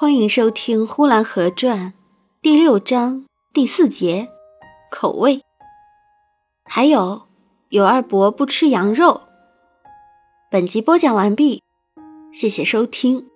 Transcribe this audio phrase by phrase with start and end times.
[0.00, 1.92] 欢迎收听呼兰河传
[2.40, 4.30] 第六章第四节
[4.90, 5.42] 口味。
[6.64, 7.24] 还有
[7.68, 9.24] 有二伯不吃羊肉。
[10.50, 11.62] 本集播讲完毕，
[12.32, 13.28] 谢谢收听。